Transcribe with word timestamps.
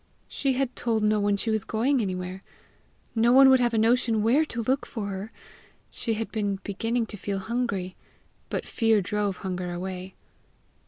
She 0.27 0.53
had 0.53 0.75
told 0.75 1.03
no 1.03 1.19
one 1.19 1.37
she 1.37 1.51
was 1.51 1.63
going 1.63 2.01
anywhere! 2.01 2.41
No 3.13 3.31
one 3.33 3.49
would 3.51 3.59
have 3.59 3.75
a 3.75 3.77
notion 3.77 4.23
where 4.23 4.43
to 4.45 4.63
look 4.63 4.87
for 4.87 5.09
her! 5.09 5.31
She 5.91 6.15
had 6.15 6.31
been 6.31 6.55
beginning 6.63 7.05
to 7.05 7.17
feel 7.17 7.37
hungry, 7.37 7.95
but 8.49 8.65
fear 8.65 9.01
drove 9.03 9.37
hunger 9.37 9.71
away. 9.71 10.15